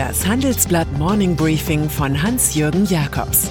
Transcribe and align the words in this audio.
Das 0.00 0.26
Handelsblatt 0.26 0.90
Morning 0.96 1.36
Briefing 1.36 1.90
von 1.90 2.22
Hans-Jürgen 2.22 2.86
Jakobs 2.86 3.50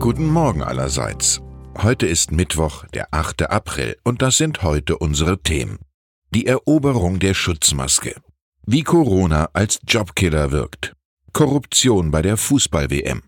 Guten 0.00 0.26
Morgen 0.26 0.60
allerseits. 0.60 1.40
Heute 1.80 2.06
ist 2.06 2.32
Mittwoch, 2.32 2.84
der 2.94 3.06
8. 3.12 3.48
April, 3.48 3.96
und 4.02 4.22
das 4.22 4.38
sind 4.38 4.64
heute 4.64 4.98
unsere 4.98 5.40
Themen. 5.40 5.78
Die 6.34 6.48
Eroberung 6.48 7.20
der 7.20 7.34
Schutzmaske. 7.34 8.16
Wie 8.66 8.82
Corona 8.82 9.50
als 9.52 9.78
Jobkiller 9.86 10.50
wirkt. 10.50 10.94
Korruption 11.32 12.10
bei 12.10 12.22
der 12.22 12.36
Fußball-WM. 12.36 13.22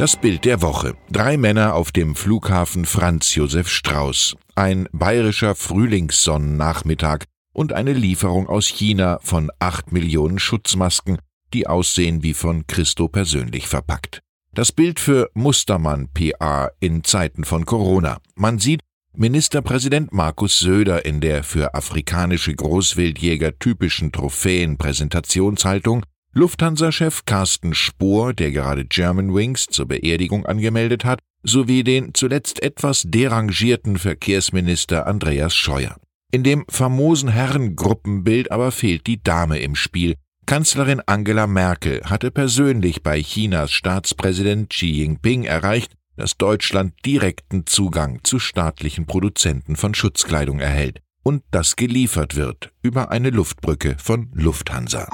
Das 0.00 0.16
Bild 0.16 0.46
der 0.46 0.62
Woche. 0.62 0.96
Drei 1.10 1.36
Männer 1.36 1.74
auf 1.74 1.92
dem 1.92 2.16
Flughafen 2.16 2.86
Franz 2.86 3.34
Josef 3.34 3.68
Strauß. 3.68 4.34
Ein 4.54 4.88
bayerischer 4.92 5.54
Frühlingssonnennachmittag 5.54 7.24
und 7.52 7.74
eine 7.74 7.92
Lieferung 7.92 8.48
aus 8.48 8.66
China 8.66 9.18
von 9.20 9.50
acht 9.58 9.92
Millionen 9.92 10.38
Schutzmasken, 10.38 11.18
die 11.52 11.66
aussehen 11.66 12.22
wie 12.22 12.32
von 12.32 12.66
Christo 12.66 13.08
persönlich 13.08 13.68
verpackt. 13.68 14.22
Das 14.54 14.72
Bild 14.72 15.00
für 15.00 15.28
Mustermann 15.34 16.08
PA 16.14 16.70
in 16.80 17.04
Zeiten 17.04 17.44
von 17.44 17.66
Corona. 17.66 18.22
Man 18.34 18.58
sieht 18.58 18.80
Ministerpräsident 19.12 20.14
Markus 20.14 20.60
Söder 20.60 21.04
in 21.04 21.20
der 21.20 21.42
für 21.42 21.74
afrikanische 21.74 22.54
Großwildjäger 22.54 23.58
typischen 23.58 24.12
Trophäen-Präsentationshaltung 24.12 26.06
Lufthansa-Chef 26.32 27.24
Carsten 27.26 27.74
Spohr, 27.74 28.32
der 28.32 28.52
gerade 28.52 28.84
Germanwings 28.84 29.66
zur 29.66 29.86
Beerdigung 29.86 30.46
angemeldet 30.46 31.04
hat, 31.04 31.18
sowie 31.42 31.82
den 31.82 32.14
zuletzt 32.14 32.62
etwas 32.62 33.02
derangierten 33.04 33.98
Verkehrsminister 33.98 35.08
Andreas 35.08 35.56
Scheuer. 35.56 35.96
In 36.30 36.44
dem 36.44 36.64
famosen 36.68 37.30
Herrengruppenbild 37.30 38.52
aber 38.52 38.70
fehlt 38.70 39.08
die 39.08 39.20
Dame 39.20 39.58
im 39.58 39.74
Spiel. 39.74 40.14
Kanzlerin 40.46 41.02
Angela 41.04 41.48
Merkel 41.48 42.00
hatte 42.04 42.30
persönlich 42.30 43.02
bei 43.02 43.20
Chinas 43.20 43.72
Staatspräsident 43.72 44.70
Xi 44.70 44.86
Jinping 44.86 45.44
erreicht, 45.44 45.94
dass 46.16 46.36
Deutschland 46.36 46.94
direkten 47.04 47.66
Zugang 47.66 48.20
zu 48.22 48.38
staatlichen 48.38 49.06
Produzenten 49.06 49.74
von 49.74 49.94
Schutzkleidung 49.94 50.60
erhält 50.60 51.00
und 51.24 51.42
das 51.50 51.74
geliefert 51.74 52.36
wird 52.36 52.72
über 52.82 53.10
eine 53.10 53.30
Luftbrücke 53.30 53.96
von 53.98 54.30
Lufthansa. 54.32 55.08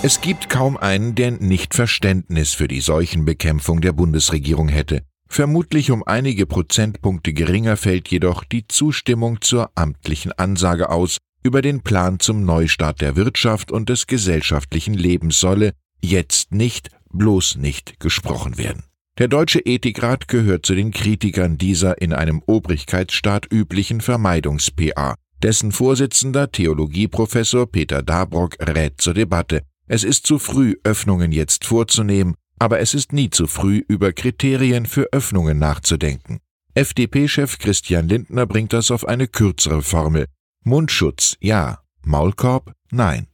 Es 0.00 0.20
gibt 0.20 0.48
kaum 0.48 0.76
einen, 0.76 1.16
der 1.16 1.32
nicht 1.32 1.74
Verständnis 1.74 2.54
für 2.54 2.68
die 2.68 2.80
Seuchenbekämpfung 2.80 3.80
der 3.80 3.92
Bundesregierung 3.92 4.68
hätte. 4.68 5.02
Vermutlich 5.28 5.90
um 5.90 6.04
einige 6.06 6.46
Prozentpunkte 6.46 7.32
geringer 7.32 7.76
fällt 7.76 8.06
jedoch 8.06 8.44
die 8.44 8.68
Zustimmung 8.68 9.40
zur 9.40 9.72
amtlichen 9.74 10.30
Ansage 10.30 10.90
aus, 10.90 11.18
über 11.42 11.62
den 11.62 11.82
Plan 11.82 12.20
zum 12.20 12.44
Neustart 12.44 13.00
der 13.00 13.16
Wirtschaft 13.16 13.72
und 13.72 13.88
des 13.88 14.06
gesellschaftlichen 14.06 14.94
Lebens 14.94 15.40
solle 15.40 15.72
jetzt 16.00 16.52
nicht, 16.52 16.90
bloß 17.12 17.56
nicht 17.56 17.98
gesprochen 17.98 18.56
werden. 18.56 18.84
Der 19.18 19.26
Deutsche 19.26 19.58
Ethikrat 19.58 20.28
gehört 20.28 20.64
zu 20.64 20.76
den 20.76 20.92
Kritikern 20.92 21.58
dieser 21.58 22.00
in 22.00 22.12
einem 22.12 22.40
Obrigkeitsstaat 22.46 23.52
üblichen 23.52 24.00
Vermeidungs-PA. 24.00 25.16
Dessen 25.42 25.72
Vorsitzender 25.72 26.52
Theologieprofessor 26.52 27.66
Peter 27.66 28.02
Dabrock 28.02 28.56
rät 28.60 29.00
zur 29.00 29.14
Debatte. 29.14 29.62
Es 29.88 30.04
ist 30.04 30.26
zu 30.26 30.38
früh, 30.38 30.76
Öffnungen 30.84 31.32
jetzt 31.32 31.64
vorzunehmen, 31.64 32.34
aber 32.58 32.78
es 32.80 32.92
ist 32.92 33.14
nie 33.14 33.30
zu 33.30 33.46
früh, 33.46 33.82
über 33.88 34.12
Kriterien 34.12 34.84
für 34.84 35.08
Öffnungen 35.12 35.58
nachzudenken. 35.58 36.40
FDP-Chef 36.74 37.58
Christian 37.58 38.06
Lindner 38.06 38.46
bringt 38.46 38.74
das 38.74 38.90
auf 38.90 39.08
eine 39.08 39.28
kürzere 39.28 39.80
Formel. 39.80 40.26
Mundschutz 40.62 41.36
ja, 41.40 41.78
Maulkorb 42.04 42.72
nein. 42.90 43.28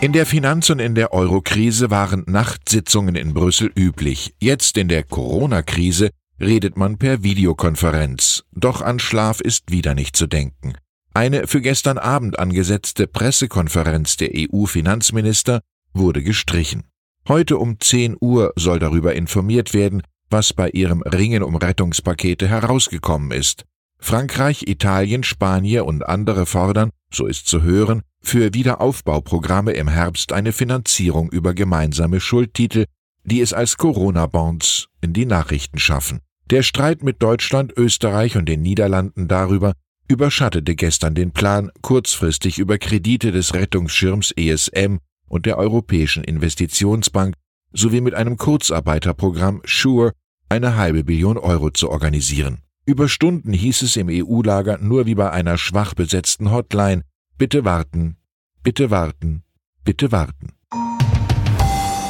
In 0.00 0.12
der 0.12 0.26
Finanz- 0.26 0.70
und 0.70 0.78
in 0.78 0.94
der 0.94 1.12
Eurokrise 1.12 1.90
waren 1.90 2.24
Nachtsitzungen 2.26 3.16
in 3.16 3.34
Brüssel 3.34 3.72
üblich. 3.74 4.34
Jetzt 4.38 4.76
in 4.76 4.88
der 4.88 5.02
Corona-Krise 5.02 6.10
redet 6.40 6.76
man 6.76 6.98
per 6.98 7.22
Videokonferenz. 7.22 8.44
Doch 8.52 8.82
an 8.82 8.98
Schlaf 8.98 9.40
ist 9.40 9.72
wieder 9.72 9.94
nicht 9.94 10.14
zu 10.14 10.26
denken. 10.26 10.74
Eine 11.14 11.46
für 11.46 11.60
gestern 11.60 11.98
Abend 11.98 12.38
angesetzte 12.38 13.06
Pressekonferenz 13.06 14.16
der 14.16 14.30
EU-Finanzminister 14.34 15.60
wurde 15.92 16.22
gestrichen. 16.22 16.84
Heute 17.26 17.58
um 17.58 17.80
10 17.80 18.16
Uhr 18.20 18.52
soll 18.56 18.78
darüber 18.78 19.14
informiert 19.14 19.74
werden, 19.74 20.02
was 20.30 20.52
bei 20.52 20.70
ihrem 20.70 21.02
Ringen 21.02 21.42
um 21.42 21.56
Rettungspakete 21.56 22.48
herausgekommen 22.48 23.32
ist. 23.32 23.64
Frankreich, 23.98 24.68
Italien, 24.68 25.24
Spanien 25.24 25.82
und 25.82 26.06
andere 26.06 26.46
fordern, 26.46 26.90
so 27.12 27.26
ist 27.26 27.46
zu 27.46 27.62
hören, 27.62 28.02
für 28.20 28.54
Wiederaufbauprogramme 28.54 29.72
im 29.72 29.88
Herbst 29.88 30.32
eine 30.32 30.52
Finanzierung 30.52 31.30
über 31.30 31.54
gemeinsame 31.54 32.20
Schuldtitel, 32.20 32.84
die 33.24 33.40
es 33.40 33.52
als 33.52 33.76
Corona-Bonds 33.76 34.88
in 35.00 35.12
die 35.12 35.26
Nachrichten 35.26 35.78
schaffen. 35.78 36.20
Der 36.50 36.62
Streit 36.62 37.02
mit 37.02 37.22
Deutschland, 37.22 37.72
Österreich 37.76 38.36
und 38.36 38.48
den 38.48 38.62
Niederlanden 38.62 39.28
darüber, 39.28 39.74
überschattete 40.08 40.74
gestern 40.74 41.14
den 41.14 41.32
Plan, 41.32 41.70
kurzfristig 41.82 42.58
über 42.58 42.78
Kredite 42.78 43.30
des 43.30 43.54
Rettungsschirms 43.54 44.32
ESM 44.32 44.96
und 45.28 45.46
der 45.46 45.58
Europäischen 45.58 46.24
Investitionsbank 46.24 47.34
sowie 47.72 48.00
mit 48.00 48.14
einem 48.14 48.36
Kurzarbeiterprogramm 48.36 49.60
SURE 49.66 50.12
eine 50.48 50.76
halbe 50.76 51.04
Billion 51.04 51.36
Euro 51.36 51.70
zu 51.70 51.90
organisieren. 51.90 52.62
Über 52.86 53.08
Stunden 53.08 53.52
hieß 53.52 53.82
es 53.82 53.96
im 53.96 54.08
EU-Lager 54.10 54.78
nur 54.78 55.04
wie 55.04 55.14
bei 55.14 55.30
einer 55.30 55.58
schwach 55.58 55.92
besetzten 55.94 56.50
Hotline 56.50 57.02
Bitte 57.36 57.64
warten, 57.64 58.16
bitte 58.64 58.90
warten, 58.90 59.44
bitte 59.84 60.10
warten. 60.10 60.54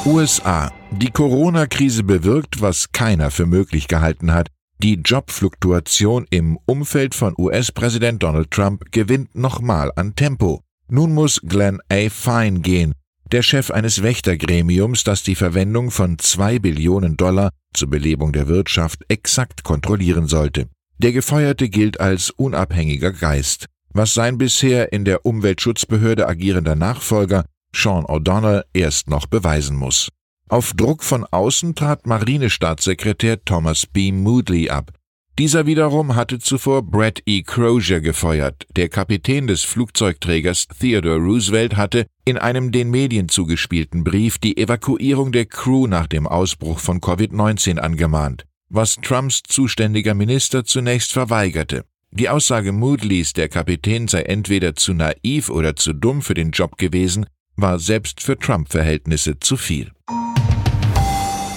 USA. 0.05 0.71
Die 0.91 1.11
Corona-Krise 1.11 2.03
bewirkt, 2.03 2.61
was 2.61 2.91
keiner 2.93 3.29
für 3.29 3.45
möglich 3.45 3.87
gehalten 3.87 4.33
hat, 4.33 4.47
die 4.81 4.95
Jobfluktuation 4.95 6.25
im 6.29 6.57
Umfeld 6.65 7.13
von 7.13 7.33
US-Präsident 7.37 8.23
Donald 8.23 8.49
Trump 8.49 8.91
gewinnt 8.91 9.35
nochmal 9.35 9.91
an 9.95 10.15
Tempo. 10.15 10.61
Nun 10.87 11.13
muss 11.13 11.41
Glenn 11.41 11.79
A. 11.89 12.09
Fine 12.09 12.61
gehen, 12.61 12.93
der 13.31 13.43
Chef 13.43 13.71
eines 13.71 14.01
Wächtergremiums, 14.01 15.03
das 15.03 15.23
die 15.23 15.35
Verwendung 15.35 15.91
von 15.91 16.17
zwei 16.17 16.59
Billionen 16.59 17.17
Dollar 17.17 17.51
zur 17.73 17.89
Belebung 17.89 18.31
der 18.31 18.47
Wirtschaft 18.47 19.03
exakt 19.09 19.63
kontrollieren 19.63 20.27
sollte. 20.27 20.67
Der 20.97 21.11
Gefeuerte 21.11 21.69
gilt 21.69 21.99
als 21.99 22.29
unabhängiger 22.29 23.11
Geist, 23.11 23.65
was 23.93 24.13
sein 24.13 24.37
bisher 24.37 24.93
in 24.93 25.03
der 25.03 25.25
Umweltschutzbehörde 25.25 26.27
agierender 26.27 26.75
Nachfolger 26.75 27.45
Sean 27.75 28.05
O'Donnell 28.05 28.63
erst 28.73 29.09
noch 29.09 29.27
beweisen 29.27 29.75
muss. 29.75 30.09
Auf 30.51 30.73
Druck 30.73 31.03
von 31.03 31.25
außen 31.25 31.75
trat 31.75 32.07
Marinestaatssekretär 32.07 33.45
Thomas 33.45 33.85
B. 33.85 34.11
Moodley 34.11 34.71
ab. 34.71 34.91
Dieser 35.37 35.67
wiederum 35.67 36.15
hatte 36.15 36.39
zuvor 36.39 36.81
Brett 36.81 37.21
E. 37.27 37.43
Crozier 37.43 38.01
gefeuert. 38.01 38.65
Der 38.75 38.89
Kapitän 38.89 39.45
des 39.45 39.63
Flugzeugträgers 39.63 40.67
Theodore 40.67 41.19
Roosevelt 41.19 41.77
hatte 41.77 42.07
in 42.25 42.39
einem 42.39 42.71
den 42.71 42.89
Medien 42.89 43.29
zugespielten 43.29 44.03
Brief 44.03 44.39
die 44.39 44.57
Evakuierung 44.57 45.31
der 45.31 45.45
Crew 45.45 45.85
nach 45.85 46.07
dem 46.07 46.25
Ausbruch 46.25 46.79
von 46.79 46.99
Covid-19 46.99 47.77
angemahnt, 47.77 48.45
was 48.69 48.95
Trumps 48.95 49.43
zuständiger 49.47 50.15
Minister 50.15 50.65
zunächst 50.65 51.13
verweigerte. 51.13 51.85
Die 52.09 52.27
Aussage 52.27 52.71
Moodleys, 52.71 53.33
der 53.33 53.49
Kapitän 53.49 54.07
sei 54.07 54.23
entweder 54.23 54.73
zu 54.73 54.95
naiv 54.95 55.51
oder 55.51 55.75
zu 55.75 55.93
dumm 55.93 56.23
für 56.23 56.33
den 56.33 56.49
Job 56.49 56.79
gewesen, 56.79 57.27
war 57.55 57.77
selbst 57.77 58.19
für 58.19 58.37
Trump-Verhältnisse 58.37 59.39
zu 59.39 59.55
viel. 59.55 59.91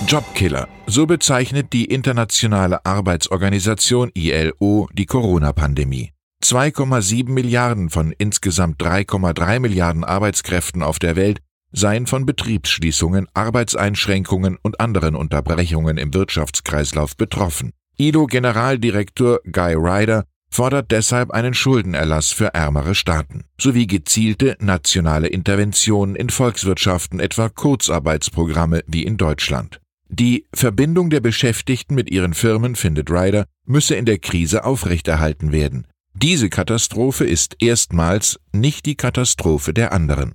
Jobkiller. 0.06 0.68
So 0.86 1.06
bezeichnet 1.06 1.72
die 1.72 1.86
Internationale 1.86 2.84
Arbeitsorganisation 2.84 4.10
ILO 4.14 4.88
die 4.92 5.06
Corona-Pandemie. 5.06 6.12
2,7 6.42 7.30
Milliarden 7.30 7.88
von 7.88 8.12
insgesamt 8.18 8.82
3,3 8.82 9.60
Milliarden 9.60 10.04
Arbeitskräften 10.04 10.82
auf 10.82 10.98
der 10.98 11.16
Welt 11.16 11.40
seien 11.72 12.06
von 12.06 12.26
Betriebsschließungen, 12.26 13.28
Arbeitseinschränkungen 13.34 14.58
und 14.62 14.80
anderen 14.80 15.14
Unterbrechungen 15.14 15.98
im 15.98 16.12
Wirtschaftskreislauf 16.12 17.16
betroffen. 17.16 17.72
ILO-Generaldirektor 17.96 19.40
Guy 19.50 19.74
Ryder 19.74 20.24
fordert 20.50 20.90
deshalb 20.90 21.30
einen 21.30 21.54
Schuldenerlass 21.54 22.30
für 22.30 22.54
ärmere 22.54 22.94
Staaten 22.94 23.44
sowie 23.58 23.86
gezielte 23.86 24.56
nationale 24.60 25.28
Interventionen 25.28 26.14
in 26.14 26.28
Volkswirtschaften, 26.28 27.20
etwa 27.20 27.48
Kurzarbeitsprogramme 27.48 28.82
wie 28.86 29.04
in 29.04 29.16
Deutschland. 29.16 29.81
Die 30.14 30.44
Verbindung 30.54 31.08
der 31.08 31.20
Beschäftigten 31.20 31.94
mit 31.94 32.10
ihren 32.10 32.34
Firmen, 32.34 32.76
findet 32.76 33.10
Ryder, 33.10 33.46
müsse 33.64 33.94
in 33.94 34.04
der 34.04 34.18
Krise 34.18 34.62
aufrechterhalten 34.62 35.52
werden. 35.52 35.86
Diese 36.12 36.50
Katastrophe 36.50 37.24
ist 37.24 37.56
erstmals 37.60 38.38
nicht 38.52 38.84
die 38.84 38.94
Katastrophe 38.94 39.72
der 39.72 39.90
anderen. 39.94 40.34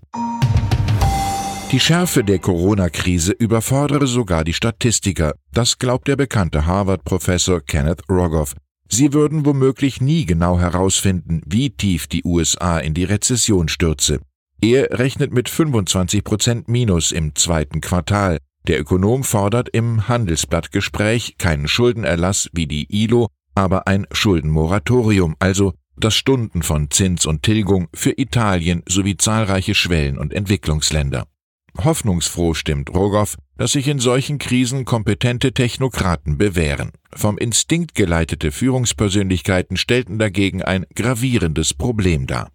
Die 1.72 1.80
Schärfe 1.80 2.24
der 2.24 2.40
Corona-Krise 2.40 3.34
überfordere 3.34 4.08
sogar 4.08 4.44
die 4.44 4.54
Statistiker. 4.54 5.36
Das 5.54 5.78
glaubt 5.78 6.08
der 6.08 6.16
bekannte 6.16 6.66
Harvard-Professor 6.66 7.62
Kenneth 7.62 8.02
Rogoff. 8.10 8.56
Sie 8.90 9.14
würden 9.14 9.46
womöglich 9.46 10.02
nie 10.02 10.26
genau 10.26 10.58
herausfinden, 10.60 11.42
wie 11.46 11.70
tief 11.70 12.08
die 12.08 12.24
USA 12.24 12.80
in 12.80 12.96
die 12.96 13.04
Rezession 13.04 13.68
stürze. 13.68 14.22
Er 14.60 14.98
rechnet 14.98 15.32
mit 15.32 15.50
25 15.50 16.24
Prozent 16.24 16.68
Minus 16.68 17.12
im 17.12 17.36
zweiten 17.36 17.80
Quartal. 17.80 18.40
Der 18.68 18.82
Ökonom 18.82 19.24
fordert 19.24 19.70
im 19.70 20.10
Handelsblattgespräch 20.10 21.38
keinen 21.38 21.70
Schuldenerlass 21.70 22.50
wie 22.52 22.68
die 22.68 22.86
ILO, 23.04 23.30
aber 23.56 23.88
ein 23.88 24.06
Schuldenmoratorium, 24.12 25.36
also 25.40 25.74
das 25.96 26.16
Stunden 26.16 26.62
von 26.64 26.92
Zins 26.92 27.26
und 27.26 27.44
Tilgung 27.44 27.88
für 27.94 28.14
Italien 28.18 28.84
sowie 28.88 29.16
zahlreiche 29.16 29.74
Schwellen- 29.74 30.18
und 30.18 30.34
Entwicklungsländer. 30.34 31.26
Hoffnungsfroh 31.84 32.54
stimmt 32.54 32.94
Rogoff, 32.94 33.38
dass 33.58 33.72
sich 33.72 33.88
in 33.88 34.00
solchen 34.00 34.38
Krisen 34.38 34.84
kompetente 34.84 35.54
Technokraten 35.54 36.38
bewähren. 36.38 36.92
Vom 37.14 37.38
Instinkt 37.38 37.96
geleitete 37.96 38.52
Führungspersönlichkeiten 38.52 39.78
stellten 39.78 40.20
dagegen 40.20 40.62
ein 40.62 40.86
gravierendes 40.94 41.74
Problem 41.74 42.28
dar. 42.28 42.52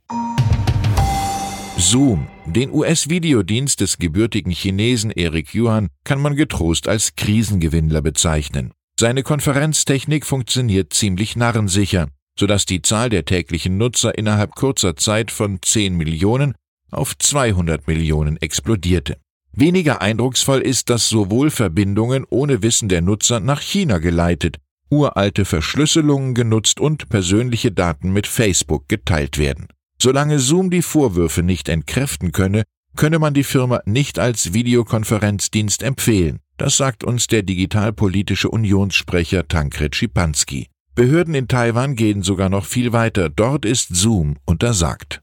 Zoom, 1.83 2.29
den 2.47 2.71
US-Videodienst 2.71 3.81
des 3.81 3.99
gebürtigen 3.99 4.53
Chinesen 4.53 5.11
Eric 5.11 5.53
Yuan, 5.53 5.89
kann 6.05 6.21
man 6.21 6.37
getrost 6.37 6.87
als 6.87 7.17
Krisengewinnler 7.17 8.01
bezeichnen. 8.03 8.71
Seine 8.99 9.25
Konferenztechnik 9.25 10.25
funktioniert 10.25 10.93
ziemlich 10.93 11.35
narrensicher, 11.35 12.07
sodass 12.39 12.67
die 12.67 12.83
Zahl 12.83 13.11
der 13.11 13.25
täglichen 13.25 13.79
Nutzer 13.79 14.17
innerhalb 14.17 14.55
kurzer 14.55 14.95
Zeit 14.95 15.33
von 15.33 15.59
10 15.61 15.97
Millionen 15.97 16.55
auf 16.93 17.19
200 17.19 17.89
Millionen 17.89 18.37
explodierte. 18.37 19.17
Weniger 19.53 20.01
eindrucksvoll 20.01 20.61
ist, 20.61 20.89
dass 20.89 21.09
sowohl 21.09 21.51
Verbindungen 21.51 22.25
ohne 22.31 22.63
Wissen 22.63 22.89
der 22.89 23.01
Nutzer 23.01 23.41
nach 23.41 23.61
China 23.61 23.99
geleitet, 23.99 24.59
uralte 24.89 25.45
Verschlüsselungen 25.45 26.35
genutzt 26.35 26.79
und 26.79 27.09
persönliche 27.09 27.73
Daten 27.73 28.13
mit 28.13 28.29
Facebook 28.29 28.89
geteilt 28.89 29.37
werden. 29.37 29.67
Solange 30.03 30.41
Zoom 30.41 30.69
die 30.71 30.83
Vorwürfe 30.83 31.45
nicht 31.45 31.69
entkräften 31.69 32.33
könne, 32.33 32.65
könne 32.97 33.21
man 33.21 33.35
die 33.35 33.45
Firma 33.45 33.83
nicht 33.85 34.19
als 34.19 34.53
Videokonferenzdienst 34.53 35.85
empfehlen. 35.85 36.41
Das 36.57 36.77
sagt 36.77 37.05
uns 37.05 37.29
der 37.29 37.45
digitalpolitische 37.45 38.49
Unionssprecher 38.51 39.47
Tankred 39.47 39.95
Schipanski. 39.95 40.67
Behörden 40.97 41.37
in 41.37 41.47
Taiwan 41.47 41.95
gehen 41.95 42.25
sogar 42.25 42.49
noch 42.49 42.65
viel 42.65 42.93
weiter. 42.93 43.29
Dort 43.29 43.65
ist 43.65 43.95
Zoom 43.95 44.39
untersagt. 44.45 45.23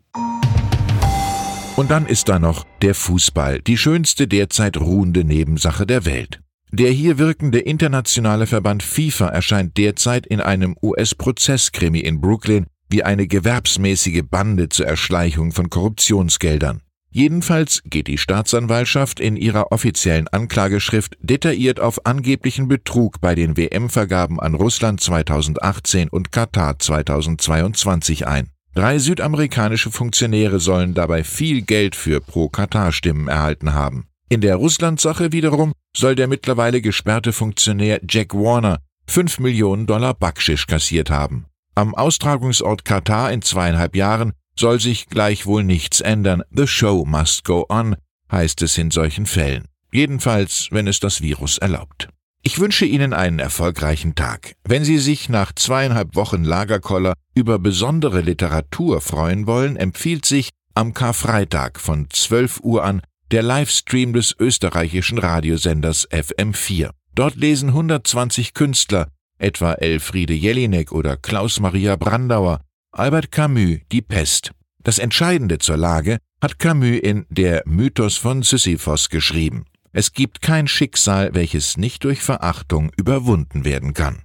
Und 1.75 1.91
dann 1.91 2.05
ist 2.05 2.29
da 2.29 2.39
noch 2.39 2.65
der 2.81 2.95
Fußball, 2.95 3.59
die 3.59 3.75
schönste 3.75 4.29
derzeit 4.29 4.77
ruhende 4.77 5.25
Nebensache 5.25 5.85
der 5.85 6.05
Welt. 6.05 6.39
Der 6.71 6.91
hier 6.91 7.17
wirkende 7.17 7.59
internationale 7.59 8.47
Verband 8.47 8.81
FIFA 8.81 9.27
erscheint 9.27 9.75
derzeit 9.75 10.25
in 10.25 10.39
einem 10.39 10.77
US-Prozesskrimi 10.81 11.99
in 11.99 12.21
Brooklyn 12.21 12.67
wie 12.89 13.03
eine 13.03 13.27
gewerbsmäßige 13.27 14.23
Bande 14.29 14.69
zur 14.69 14.87
Erschleichung 14.87 15.51
von 15.51 15.69
Korruptionsgeldern. 15.69 16.81
Jedenfalls 17.11 17.81
geht 17.85 18.07
die 18.07 18.19
Staatsanwaltschaft 18.19 19.19
in 19.19 19.35
ihrer 19.35 19.71
offiziellen 19.71 20.27
Anklageschrift 20.27 21.17
detailliert 21.21 21.79
auf 21.79 22.05
angeblichen 22.05 22.67
Betrug 22.67 23.19
bei 23.19 23.33
den 23.33 23.57
WM-Vergaben 23.57 24.39
an 24.39 24.53
Russland 24.53 25.01
2018 25.01 26.09
und 26.09 26.31
Katar 26.31 26.77
2022 26.77 28.27
ein. 28.27 28.51
Drei 28.75 28.99
südamerikanische 28.99 29.89
Funktionäre 29.89 30.59
sollen 30.59 30.93
dabei 30.93 31.23
viel 31.23 31.63
Geld 31.63 31.95
für 31.95 32.21
Pro-Katar-Stimmen 32.21 33.27
erhalten 33.27 33.73
haben. 33.73 34.05
In 34.29 34.41
der 34.41 34.57
Russland-Sache 34.57 35.31
wiederum 35.31 35.73
soll 35.97 36.13
der 36.13 36.27
mittlerweile 36.27 36.81
gesperrte 36.81 37.33
Funktionär 37.33 37.99
Jack 38.07 38.35
Warner 38.35 38.77
5 39.07 39.39
Millionen 39.39 39.87
Dollar 39.87 40.13
Backschisch 40.13 40.67
kassiert 40.67 41.09
haben. 41.09 41.47
Am 41.79 41.95
Austragungsort 41.95 42.83
Katar 42.83 43.31
in 43.31 43.41
zweieinhalb 43.41 43.95
Jahren 43.95 44.33
soll 44.53 44.81
sich 44.81 45.07
gleichwohl 45.07 45.63
nichts 45.63 46.01
ändern. 46.01 46.43
The 46.51 46.67
show 46.67 47.05
must 47.05 47.45
go 47.45 47.65
on, 47.69 47.95
heißt 48.29 48.61
es 48.63 48.77
in 48.77 48.91
solchen 48.91 49.25
Fällen. 49.25 49.63
Jedenfalls, 49.89 50.67
wenn 50.71 50.87
es 50.87 50.99
das 50.99 51.21
Virus 51.21 51.57
erlaubt. 51.57 52.09
Ich 52.43 52.59
wünsche 52.59 52.83
Ihnen 52.83 53.13
einen 53.13 53.39
erfolgreichen 53.39 54.13
Tag. 54.13 54.55
Wenn 54.65 54.83
Sie 54.83 54.97
sich 54.97 55.29
nach 55.29 55.53
zweieinhalb 55.53 56.17
Wochen 56.17 56.43
Lagerkoller 56.43 57.13
über 57.33 57.59
besondere 57.59 58.19
Literatur 58.19 58.99
freuen 58.99 59.47
wollen, 59.47 59.77
empfiehlt 59.77 60.25
sich 60.25 60.49
am 60.73 60.93
Karfreitag 60.93 61.79
von 61.79 62.09
12 62.09 62.59
Uhr 62.59 62.83
an 62.83 63.01
der 63.31 63.41
Livestream 63.41 64.11
des 64.11 64.35
österreichischen 64.37 65.17
Radiosenders 65.17 66.09
FM4. 66.09 66.89
Dort 67.15 67.37
lesen 67.37 67.69
120 67.69 68.53
Künstler, 68.53 69.07
etwa 69.39 69.73
Elfriede 69.73 70.33
Jelinek 70.33 70.91
oder 70.91 71.17
Klaus 71.17 71.59
Maria 71.59 71.95
Brandauer, 71.95 72.61
Albert 72.91 73.31
Camus 73.31 73.79
Die 73.91 74.01
Pest. 74.01 74.51
Das 74.83 74.99
Entscheidende 74.99 75.57
zur 75.57 75.77
Lage 75.77 76.19
hat 76.41 76.59
Camus 76.59 76.99
in 76.99 77.25
Der 77.29 77.63
Mythos 77.65 78.17
von 78.17 78.43
Sisyphos 78.43 79.09
geschrieben. 79.09 79.65
Es 79.91 80.13
gibt 80.13 80.41
kein 80.41 80.67
Schicksal, 80.67 81.33
welches 81.33 81.77
nicht 81.77 82.03
durch 82.03 82.21
Verachtung 82.21 82.91
überwunden 82.95 83.65
werden 83.65 83.93
kann. 83.93 84.21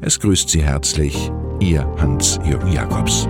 Es 0.00 0.18
grüßt 0.20 0.48
Sie 0.48 0.62
herzlich, 0.62 1.30
Ihr 1.60 1.84
Hans-Jürgen 1.98 2.72
Jakobs. 2.72 3.28